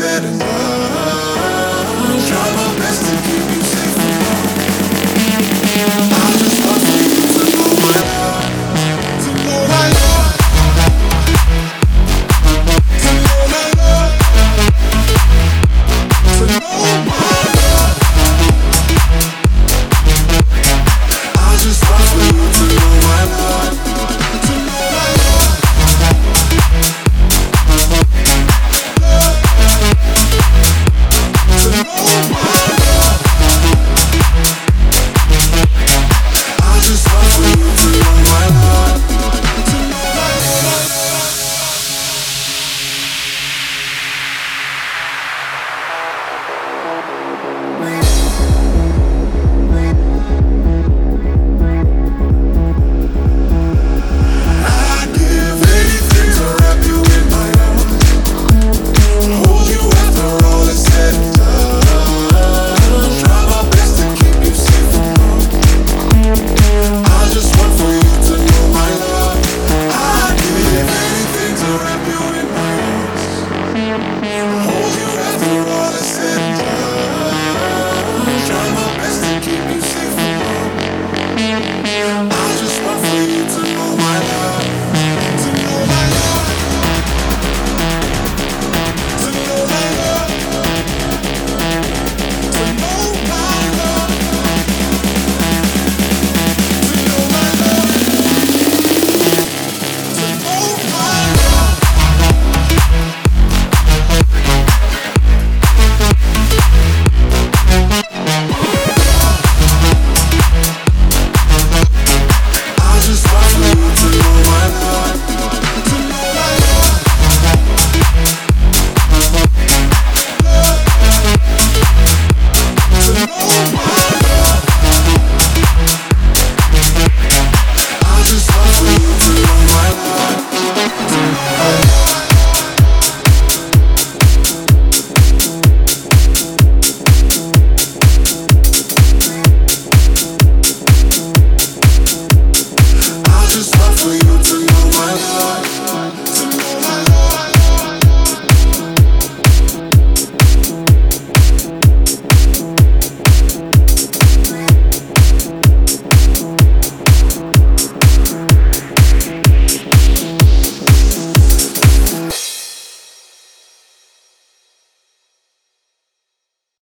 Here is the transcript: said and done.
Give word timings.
said 0.00 0.24
and 0.24 0.38
done. 0.38 0.59